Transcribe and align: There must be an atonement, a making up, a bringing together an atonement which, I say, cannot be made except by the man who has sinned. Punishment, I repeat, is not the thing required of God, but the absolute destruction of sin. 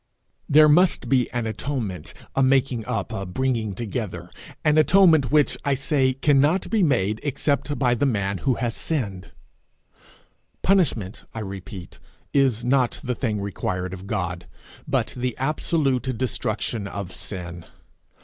There 0.49 0.67
must 0.67 1.09
be 1.09 1.29
an 1.29 1.45
atonement, 1.45 2.15
a 2.35 2.41
making 2.41 2.87
up, 2.87 3.13
a 3.13 3.23
bringing 3.23 3.75
together 3.75 4.31
an 4.65 4.79
atonement 4.79 5.31
which, 5.31 5.55
I 5.63 5.75
say, 5.75 6.13
cannot 6.13 6.71
be 6.71 6.81
made 6.81 7.19
except 7.21 7.77
by 7.77 7.93
the 7.93 8.07
man 8.07 8.39
who 8.39 8.55
has 8.55 8.75
sinned. 8.75 9.27
Punishment, 10.63 11.25
I 11.35 11.41
repeat, 11.41 11.99
is 12.33 12.65
not 12.65 12.99
the 13.03 13.13
thing 13.13 13.39
required 13.39 13.93
of 13.93 14.07
God, 14.07 14.47
but 14.87 15.13
the 15.15 15.37
absolute 15.37 16.17
destruction 16.17 16.87
of 16.87 17.11
sin. 17.11 17.63